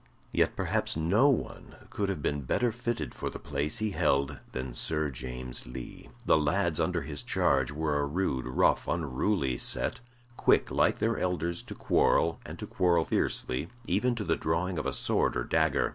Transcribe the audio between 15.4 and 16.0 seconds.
dagger.